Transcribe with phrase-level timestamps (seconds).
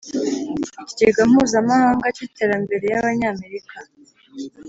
[0.81, 3.75] Ikigega Mpuzamahanga cy Iterambere y Abanyamerika